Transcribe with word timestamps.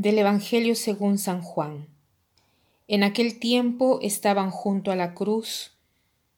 Del 0.00 0.16
Evangelio 0.16 0.76
según 0.76 1.18
San 1.18 1.42
Juan. 1.42 1.86
En 2.88 3.02
aquel 3.02 3.38
tiempo 3.38 3.98
estaban 4.00 4.50
junto 4.50 4.90
a 4.90 4.96
la 4.96 5.12
cruz 5.12 5.72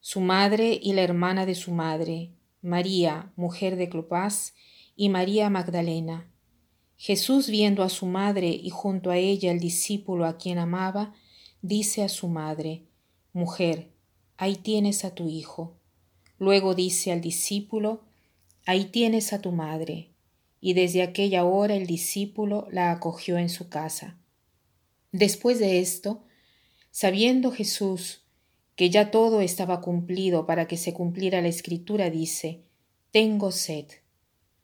su 0.00 0.20
madre 0.20 0.80
y 0.82 0.94
la 0.94 1.02
hermana 1.02 1.46
de 1.46 1.54
su 1.54 1.70
madre, 1.70 2.32
María, 2.60 3.30
mujer 3.36 3.76
de 3.76 3.88
Clopas, 3.88 4.54
y 4.96 5.10
María 5.10 5.48
Magdalena. 5.48 6.28
Jesús, 6.96 7.46
viendo 7.46 7.84
a 7.84 7.88
su 7.88 8.06
madre 8.06 8.48
y 8.48 8.70
junto 8.70 9.12
a 9.12 9.16
ella 9.16 9.52
el 9.52 9.60
discípulo 9.60 10.26
a 10.26 10.38
quien 10.38 10.58
amaba, 10.58 11.14
dice 11.60 12.02
a 12.02 12.08
su 12.08 12.26
madre, 12.26 12.82
Mujer, 13.32 13.92
ahí 14.38 14.56
tienes 14.56 15.04
a 15.04 15.14
tu 15.14 15.28
hijo. 15.28 15.76
Luego 16.36 16.74
dice 16.74 17.12
al 17.12 17.20
discípulo, 17.20 18.00
Ahí 18.66 18.86
tienes 18.86 19.32
a 19.32 19.40
tu 19.40 19.52
madre. 19.52 20.11
Y 20.64 20.74
desde 20.74 21.02
aquella 21.02 21.44
hora 21.44 21.74
el 21.74 21.86
discípulo 21.86 22.68
la 22.70 22.92
acogió 22.92 23.36
en 23.36 23.48
su 23.48 23.68
casa. 23.68 24.16
Después 25.10 25.58
de 25.58 25.80
esto, 25.80 26.22
sabiendo 26.92 27.50
Jesús 27.50 28.22
que 28.76 28.88
ya 28.88 29.10
todo 29.10 29.40
estaba 29.40 29.80
cumplido 29.80 30.46
para 30.46 30.66
que 30.68 30.76
se 30.76 30.94
cumpliera 30.94 31.42
la 31.42 31.48
escritura, 31.48 32.10
dice, 32.10 32.62
Tengo 33.10 33.50
sed. 33.50 33.86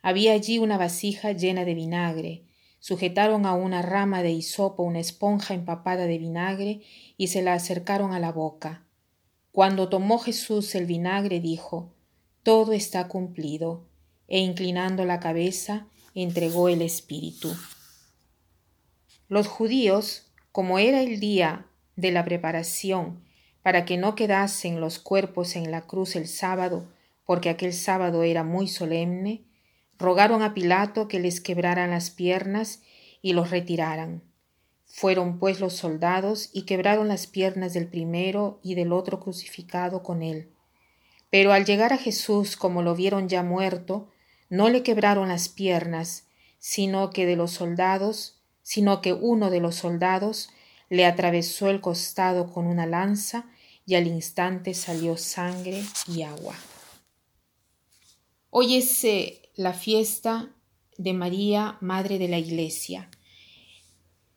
Había 0.00 0.32
allí 0.32 0.58
una 0.58 0.78
vasija 0.78 1.32
llena 1.32 1.66
de 1.66 1.74
vinagre. 1.74 2.44
Sujetaron 2.80 3.44
a 3.44 3.52
una 3.52 3.82
rama 3.82 4.22
de 4.22 4.32
hisopo 4.32 4.82
una 4.82 4.98
esponja 4.98 5.52
empapada 5.52 6.06
de 6.06 6.16
vinagre 6.16 6.80
y 7.16 7.28
se 7.28 7.42
la 7.42 7.52
acercaron 7.52 8.12
a 8.12 8.18
la 8.18 8.32
boca. 8.32 8.86
Cuando 9.52 9.90
tomó 9.90 10.18
Jesús 10.18 10.74
el 10.74 10.86
vinagre, 10.86 11.38
dijo, 11.38 11.92
Todo 12.42 12.72
está 12.72 13.06
cumplido, 13.08 13.91
e 14.32 14.38
inclinando 14.38 15.04
la 15.04 15.20
cabeza, 15.20 15.86
entregó 16.14 16.70
el 16.70 16.80
Espíritu. 16.80 17.54
Los 19.28 19.46
judíos, 19.46 20.32
como 20.52 20.78
era 20.78 21.02
el 21.02 21.20
día 21.20 21.66
de 21.96 22.12
la 22.12 22.24
preparación, 22.24 23.22
para 23.62 23.84
que 23.84 23.98
no 23.98 24.14
quedasen 24.14 24.80
los 24.80 24.98
cuerpos 24.98 25.54
en 25.54 25.70
la 25.70 25.82
cruz 25.82 26.16
el 26.16 26.26
sábado, 26.28 26.88
porque 27.26 27.50
aquel 27.50 27.74
sábado 27.74 28.22
era 28.22 28.42
muy 28.42 28.68
solemne, 28.68 29.44
rogaron 29.98 30.40
a 30.40 30.54
Pilato 30.54 31.08
que 31.08 31.20
les 31.20 31.42
quebraran 31.42 31.90
las 31.90 32.08
piernas 32.08 32.80
y 33.20 33.34
los 33.34 33.50
retiraran. 33.50 34.22
Fueron 34.86 35.38
pues 35.38 35.60
los 35.60 35.74
soldados 35.74 36.48
y 36.54 36.62
quebraron 36.62 37.06
las 37.06 37.26
piernas 37.26 37.74
del 37.74 37.86
primero 37.86 38.60
y 38.62 38.76
del 38.76 38.94
otro 38.94 39.20
crucificado 39.20 40.02
con 40.02 40.22
él. 40.22 40.48
Pero 41.28 41.52
al 41.52 41.66
llegar 41.66 41.92
a 41.92 41.98
Jesús, 41.98 42.56
como 42.56 42.80
lo 42.80 42.94
vieron 42.94 43.28
ya 43.28 43.42
muerto, 43.42 44.08
no 44.52 44.68
le 44.68 44.82
quebraron 44.82 45.28
las 45.28 45.48
piernas, 45.48 46.26
sino 46.58 47.08
que 47.08 47.24
de 47.24 47.36
los 47.36 47.52
soldados, 47.52 48.42
sino 48.62 49.00
que 49.00 49.14
uno 49.14 49.48
de 49.48 49.60
los 49.60 49.76
soldados 49.76 50.50
le 50.90 51.06
atravesó 51.06 51.70
el 51.70 51.80
costado 51.80 52.52
con 52.52 52.66
una 52.66 52.84
lanza 52.84 53.46
y 53.86 53.94
al 53.94 54.06
instante 54.06 54.74
salió 54.74 55.16
sangre 55.16 55.82
y 56.06 56.20
agua. 56.20 56.54
Hoy 58.50 58.76
es 58.76 59.02
eh, 59.04 59.40
la 59.54 59.72
fiesta 59.72 60.54
de 60.98 61.14
María, 61.14 61.78
Madre 61.80 62.18
de 62.18 62.28
la 62.28 62.38
Iglesia. 62.38 63.08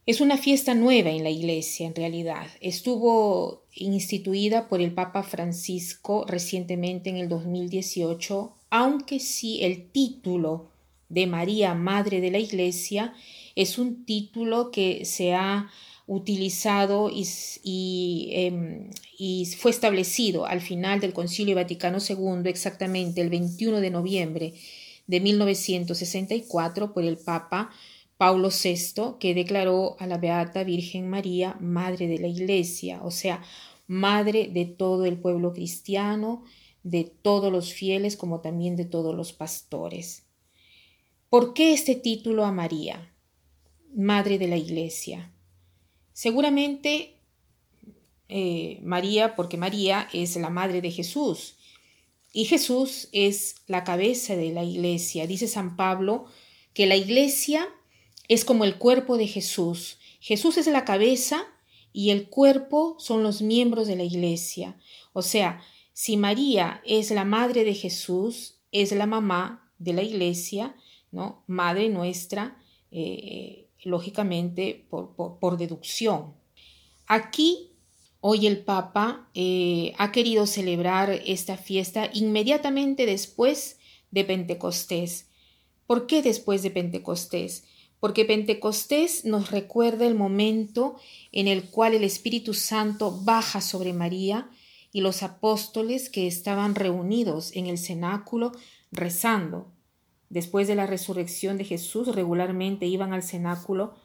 Es 0.05 0.21
una 0.21 0.37
fiesta 0.37 0.75
nueva 0.75 1.09
en 1.09 1.25
la 1.25 1.29
Iglesia, 1.29 1.87
en 1.87 1.95
realidad. 1.95 2.47
Estuvo 2.61 3.65
instituida 3.73 4.69
por 4.69 4.79
el 4.79 4.93
Papa 4.93 5.23
Francisco 5.23 6.23
recientemente 6.25 7.09
en 7.09 7.17
el 7.17 7.27
2018, 7.27 8.54
aunque 8.69 9.19
sí 9.19 9.63
el 9.63 9.89
título 9.89 10.71
de 11.09 11.27
María, 11.27 11.73
Madre 11.73 12.21
de 12.21 12.31
la 12.31 12.39
Iglesia, 12.39 13.13
es 13.55 13.77
un 13.77 14.05
título 14.05 14.71
que 14.71 15.05
se 15.05 15.33
ha 15.33 15.69
utilizado 16.07 17.09
y, 17.09 18.29
em, 18.31 18.89
y, 19.17 19.45
fue 19.57 19.71
establecido 19.71 20.45
al 20.45 20.61
final 20.61 20.99
del 20.99 21.13
Concilio 21.13 21.55
Vaticano 21.55 21.97
II, 21.97 22.47
exactamente 22.49 23.21
el 23.21 23.29
21 23.29 23.81
de 23.81 23.89
noviembre 23.89 24.53
de 25.07 25.19
1964 25.19 26.93
por 26.93 27.03
el 27.03 27.17
Papa 27.17 27.71
Paulo 28.17 28.49
VI, 28.49 29.17
que 29.19 29.33
declaró 29.33 29.95
a 29.99 30.07
la 30.07 30.17
Beata 30.17 30.63
Virgen 30.63 31.09
María 31.09 31.57
Madre 31.59 32.07
de 32.07 32.19
la 32.19 32.27
Iglesia, 32.27 33.01
o 33.03 33.11
sea, 33.11 33.41
Madre 33.87 34.49
de 34.51 34.65
todo 34.65 35.05
el 35.05 35.17
pueblo 35.17 35.53
cristiano, 35.53 36.43
de 36.85 37.03
todos 37.03 37.51
los 37.51 37.73
fieles 37.73 38.15
como 38.15 38.41
también 38.41 38.75
de 38.75 38.85
todos 38.85 39.15
los 39.15 39.33
pastores. 39.33 40.23
¿Por 41.29 41.55
qué 41.55 41.73
este 41.73 41.95
título 41.95 42.45
a 42.45 42.51
María, 42.51 43.11
Madre 43.95 44.37
de 44.37 44.47
la 44.47 44.57
Iglesia? 44.57 45.33
Seguramente 46.13 47.17
eh, 48.29 48.79
María, 48.83 49.35
porque 49.35 49.57
María 49.57 50.07
es 50.13 50.35
la 50.35 50.51
Madre 50.51 50.79
de 50.81 50.91
Jesús, 50.91 51.55
y 52.31 52.45
Jesús 52.45 53.09
es 53.13 53.55
la 53.65 53.83
cabeza 53.83 54.35
de 54.35 54.51
la 54.51 54.63
iglesia. 54.63 55.25
Dice 55.25 55.47
San 55.47 55.77
Pablo 55.77 56.25
que 56.73 56.85
la 56.85 56.97
iglesia 56.97 57.67
es 58.27 58.45
como 58.45 58.63
el 58.63 58.77
cuerpo 58.77 59.17
de 59.17 59.25
Jesús. 59.25 59.97
Jesús 60.19 60.57
es 60.57 60.67
la 60.67 60.83
cabeza 60.83 61.47
y 61.93 62.09
el 62.09 62.27
cuerpo 62.27 62.97
son 62.99 63.23
los 63.23 63.41
miembros 63.41 63.87
de 63.87 63.95
la 63.95 64.03
iglesia. 64.03 64.77
O 65.13 65.21
sea, 65.21 65.61
si 65.95 66.17
María 66.17 66.81
es 66.85 67.09
la 67.11 67.23
madre 67.23 67.63
de 67.63 67.73
Jesús, 67.73 68.55
es 68.73 68.91
la 68.91 69.05
mamá 69.05 69.71
de 69.77 69.93
la 69.93 70.01
iglesia, 70.01 70.75
¿no? 71.09 71.45
Madre 71.47 71.87
nuestra, 71.87 72.57
eh, 72.91 73.69
lógicamente 73.81 74.85
por, 74.89 75.57
deducción. 75.57 76.33
Aquí 77.07 77.71
Hoy 78.27 78.47
el 78.47 78.63
Papa 78.63 79.29
eh, 79.35 79.93
ha 79.99 80.11
querido 80.11 80.47
celebrar 80.47 81.11
esta 81.27 81.57
fiesta 81.57 82.09
inmediatamente 82.11 83.05
después 83.05 83.77
de 84.09 84.23
Pentecostés. 84.23 85.27
¿Por 85.85 86.07
qué 86.07 86.23
después 86.23 86.63
de 86.63 86.71
Pentecostés? 86.71 87.65
Porque 87.99 88.25
Pentecostés 88.25 89.25
nos 89.25 89.51
recuerda 89.51 90.07
el 90.07 90.15
momento 90.15 90.95
en 91.31 91.47
el 91.47 91.69
cual 91.69 91.93
el 91.93 92.03
Espíritu 92.03 92.55
Santo 92.55 93.11
baja 93.11 93.61
sobre 93.61 93.93
María 93.93 94.49
y 94.95 95.01
los 95.01 95.23
apóstoles 95.23 96.09
que 96.09 96.25
estaban 96.25 96.73
reunidos 96.73 97.53
en 97.53 97.65
el 97.65 97.77
cenáculo 97.77 98.53
rezando. 98.93 99.67
Después 100.29 100.69
de 100.69 100.75
la 100.75 100.87
resurrección 100.87 101.57
de 101.57 101.65
Jesús 101.65 102.15
regularmente 102.15 102.85
iban 102.85 103.11
al 103.11 103.21
cenáculo 103.21 103.95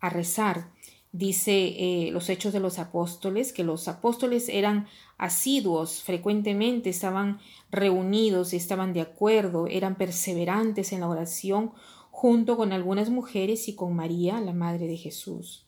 a 0.00 0.08
rezar 0.08 0.70
dice 1.12 1.52
eh, 1.52 2.10
los 2.12 2.30
hechos 2.30 2.54
de 2.54 2.60
los 2.60 2.78
apóstoles, 2.78 3.52
que 3.52 3.62
los 3.62 3.88
apóstoles 3.88 4.48
eran 4.48 4.86
asiduos, 5.18 6.02
frecuentemente 6.02 6.88
estaban 6.88 7.38
reunidos, 7.70 8.54
estaban 8.54 8.94
de 8.94 9.02
acuerdo, 9.02 9.66
eran 9.66 9.96
perseverantes 9.96 10.92
en 10.92 11.00
la 11.00 11.08
oración 11.08 11.72
junto 12.10 12.56
con 12.56 12.72
algunas 12.72 13.10
mujeres 13.10 13.68
y 13.68 13.74
con 13.74 13.94
María, 13.94 14.40
la 14.40 14.54
Madre 14.54 14.86
de 14.86 14.96
Jesús. 14.96 15.66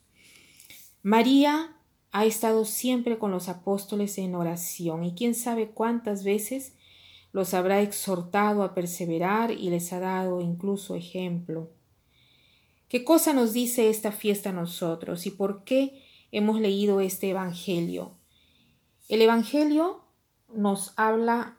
María 1.03 1.78
ha 2.11 2.25
estado 2.25 2.65
siempre 2.65 3.19
con 3.19 3.31
los 3.31 3.49
apóstoles 3.49 4.19
en 4.19 4.35
oración 4.35 5.05
y 5.05 5.15
quién 5.15 5.35
sabe 5.35 5.71
cuántas 5.71 6.25
veces 6.25 6.73
los 7.33 7.55
habrá 7.55 7.83
exhortado 7.83 8.63
a 8.63 8.75
perseverar 8.75 9.51
y 9.51 9.71
les 9.71 9.93
ha 9.93 10.01
dado 10.01 10.41
incluso 10.41 10.95
ejemplo. 10.95 11.71
¿Qué 12.89 13.05
cosa 13.05 13.34
nos 13.34 13.53
dice 13.53 13.91
esta 13.91 14.13
fiesta 14.13 14.51
a 14.51 14.55
nosotros 14.55 15.27
y 15.27 15.31
por 15.31 15.65
qué 15.65 16.03
hemos 16.33 16.60
leído 16.60 17.01
este 17.01 17.31
Evangelio? 17.31 18.13
El 19.09 19.21
Evangelio 19.21 20.04
nos 20.54 20.95
habla 20.97 21.59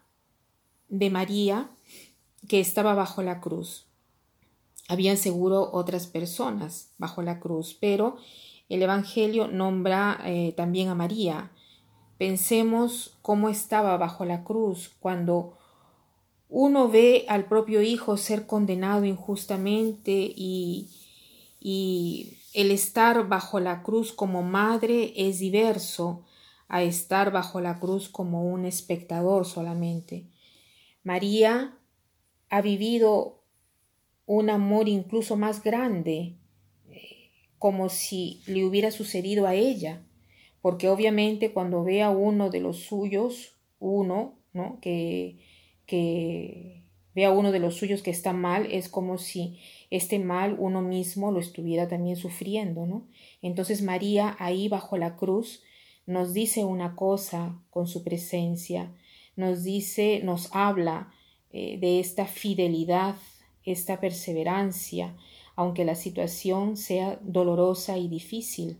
de 0.87 1.11
María 1.11 1.69
que 2.47 2.59
estaba 2.59 2.95
bajo 2.95 3.21
la 3.21 3.41
cruz. 3.41 3.85
Habían 4.87 5.17
seguro 5.17 5.69
otras 5.71 6.07
personas 6.07 6.89
bajo 6.97 7.21
la 7.21 7.39
cruz, 7.39 7.77
pero 7.79 8.17
el 8.69 8.83
Evangelio 8.83 9.47
nombra 9.47 10.21
eh, 10.23 10.53
también 10.55 10.89
a 10.89 10.95
María. 10.95 11.51
Pensemos 12.17 13.17
cómo 13.21 13.49
estaba 13.49 13.97
bajo 13.97 14.25
la 14.25 14.43
cruz 14.43 14.91
cuando 14.99 15.57
uno 16.49 16.87
ve 16.89 17.25
al 17.27 17.45
propio 17.45 17.81
Hijo 17.81 18.17
ser 18.17 18.47
condenado 18.47 19.05
injustamente 19.05 20.11
y, 20.11 20.89
y 21.59 22.37
el 22.53 22.71
estar 22.71 23.27
bajo 23.27 23.59
la 23.59 23.83
cruz 23.83 24.13
como 24.13 24.43
madre 24.43 25.13
es 25.15 25.39
diverso 25.39 26.25
a 26.67 26.83
estar 26.83 27.31
bajo 27.31 27.61
la 27.61 27.79
cruz 27.79 28.09
como 28.09 28.45
un 28.45 28.65
espectador 28.65 29.45
solamente. 29.45 30.27
María 31.03 31.77
ha 32.49 32.61
vivido 32.61 33.41
un 34.25 34.49
amor 34.49 34.87
incluso 34.87 35.35
más 35.35 35.63
grande, 35.63 36.38
como 37.59 37.89
si 37.89 38.41
le 38.47 38.65
hubiera 38.65 38.89
sucedido 38.89 39.45
a 39.45 39.53
ella, 39.53 40.01
porque 40.61 40.89
obviamente 40.89 41.51
cuando 41.51 41.83
ve 41.83 42.01
a 42.01 42.09
uno 42.09 42.49
de 42.49 42.61
los 42.61 42.79
suyos, 42.79 43.55
uno, 43.79 44.39
¿no? 44.53 44.79
que, 44.81 45.37
que 45.85 46.83
ve 47.13 47.25
a 47.25 47.31
uno 47.31 47.51
de 47.51 47.59
los 47.59 47.75
suyos 47.75 48.01
que 48.01 48.11
está 48.11 48.33
mal, 48.33 48.67
es 48.71 48.89
como 48.89 49.17
si 49.17 49.59
este 49.89 50.19
mal 50.19 50.55
uno 50.57 50.81
mismo 50.81 51.31
lo 51.31 51.39
estuviera 51.39 51.87
también 51.87 52.15
sufriendo, 52.15 52.85
¿no? 52.85 53.07
Entonces 53.41 53.81
María 53.81 54.35
ahí 54.39 54.67
bajo 54.67 54.97
la 54.97 55.15
cruz 55.15 55.63
nos 56.05 56.33
dice 56.33 56.63
una 56.63 56.95
cosa 56.95 57.61
con 57.69 57.87
su 57.87 58.03
presencia, 58.03 58.91
nos 59.35 59.63
dice, 59.63 60.21
nos 60.23 60.49
habla 60.53 61.11
eh, 61.51 61.77
de 61.79 61.99
esta 61.99 62.25
fidelidad, 62.25 63.15
esta 63.63 63.99
perseverancia, 63.99 65.15
aunque 65.59 65.83
la 65.83 65.95
situación 65.95 66.77
sea 66.77 67.19
dolorosa 67.21 67.97
y 67.97 68.07
difícil. 68.07 68.77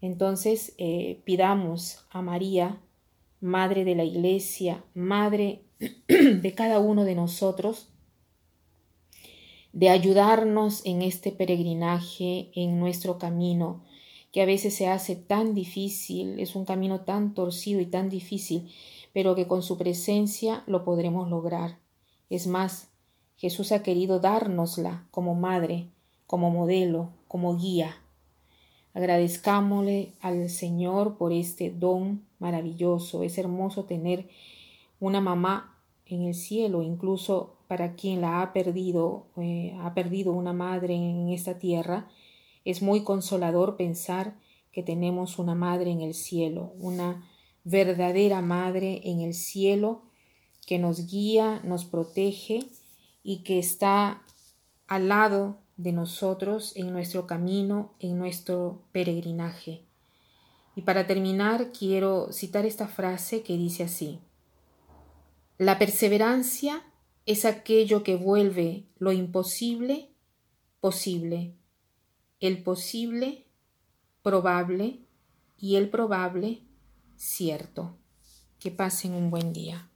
Entonces 0.00 0.74
eh, 0.78 1.22
pidamos 1.24 2.04
a 2.10 2.22
María, 2.22 2.82
Madre 3.40 3.84
de 3.84 3.94
la 3.94 4.02
Iglesia, 4.02 4.84
Madre 4.94 5.62
de 6.08 6.54
cada 6.56 6.80
uno 6.80 7.04
de 7.04 7.14
nosotros, 7.14 7.88
de 9.72 9.88
ayudarnos 9.88 10.84
en 10.84 11.02
este 11.02 11.30
peregrinaje, 11.30 12.50
en 12.56 12.80
nuestro 12.80 13.16
camino, 13.16 13.84
que 14.32 14.42
a 14.42 14.44
veces 14.44 14.74
se 14.74 14.88
hace 14.88 15.14
tan 15.14 15.54
difícil, 15.54 16.40
es 16.40 16.56
un 16.56 16.64
camino 16.64 17.02
tan 17.02 17.32
torcido 17.32 17.80
y 17.80 17.86
tan 17.86 18.10
difícil, 18.10 18.72
pero 19.12 19.36
que 19.36 19.46
con 19.46 19.62
su 19.62 19.78
presencia 19.78 20.64
lo 20.66 20.84
podremos 20.84 21.30
lograr. 21.30 21.78
Es 22.28 22.48
más, 22.48 22.90
Jesús 23.36 23.72
ha 23.72 23.82
querido 23.82 24.18
dárnosla 24.18 25.06
como 25.10 25.34
madre, 25.34 25.88
como 26.26 26.50
modelo, 26.50 27.10
como 27.28 27.56
guía. 27.56 27.96
Agradezcámosle 28.94 30.14
al 30.20 30.48
Señor 30.48 31.18
por 31.18 31.32
este 31.32 31.70
don 31.70 32.24
maravilloso. 32.38 33.22
Es 33.22 33.36
hermoso 33.36 33.84
tener 33.84 34.28
una 35.00 35.20
mamá 35.20 35.76
en 36.06 36.22
el 36.22 36.34
cielo, 36.34 36.82
incluso 36.82 37.56
para 37.68 37.94
quien 37.94 38.20
la 38.20 38.40
ha 38.40 38.52
perdido, 38.52 39.26
eh, 39.36 39.76
ha 39.80 39.92
perdido 39.92 40.32
una 40.32 40.52
madre 40.52 40.94
en 40.94 41.28
esta 41.28 41.58
tierra. 41.58 42.08
Es 42.64 42.80
muy 42.80 43.02
consolador 43.02 43.76
pensar 43.76 44.34
que 44.72 44.82
tenemos 44.82 45.38
una 45.38 45.54
madre 45.54 45.90
en 45.90 46.00
el 46.00 46.14
cielo, 46.14 46.72
una 46.80 47.28
verdadera 47.64 48.40
madre 48.40 49.00
en 49.04 49.20
el 49.20 49.34
cielo 49.34 50.02
que 50.66 50.78
nos 50.78 51.06
guía, 51.06 51.60
nos 51.64 51.84
protege 51.84 52.60
y 53.28 53.38
que 53.38 53.58
está 53.58 54.22
al 54.86 55.08
lado 55.08 55.58
de 55.76 55.90
nosotros 55.90 56.72
en 56.76 56.92
nuestro 56.92 57.26
camino, 57.26 57.92
en 57.98 58.18
nuestro 58.18 58.84
peregrinaje. 58.92 59.82
Y 60.76 60.82
para 60.82 61.08
terminar, 61.08 61.72
quiero 61.76 62.32
citar 62.32 62.64
esta 62.66 62.86
frase 62.86 63.42
que 63.42 63.56
dice 63.56 63.82
así. 63.82 64.20
La 65.58 65.76
perseverancia 65.76 66.84
es 67.26 67.44
aquello 67.44 68.04
que 68.04 68.14
vuelve 68.14 68.84
lo 68.96 69.10
imposible 69.10 70.08
posible, 70.80 71.56
el 72.38 72.62
posible 72.62 73.44
probable 74.22 75.00
y 75.58 75.74
el 75.74 75.90
probable 75.90 76.62
cierto. 77.16 77.98
Que 78.60 78.70
pasen 78.70 79.14
un 79.14 79.30
buen 79.30 79.52
día. 79.52 79.90